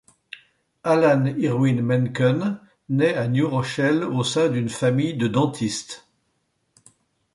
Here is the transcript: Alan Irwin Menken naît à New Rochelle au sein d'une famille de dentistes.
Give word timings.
Alan 0.83 1.25
Irwin 1.37 1.83
Menken 1.83 2.59
naît 2.89 3.13
à 3.13 3.27
New 3.27 3.47
Rochelle 3.47 4.03
au 4.03 4.23
sein 4.23 4.49
d'une 4.49 4.67
famille 4.69 5.13
de 5.15 5.27
dentistes. 5.27 6.07